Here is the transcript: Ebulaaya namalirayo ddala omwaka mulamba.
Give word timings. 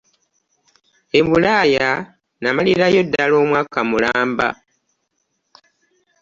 Ebulaaya 1.19 1.89
namalirayo 2.41 3.01
ddala 3.07 3.35
omwaka 3.43 3.79
mulamba. 3.89 4.47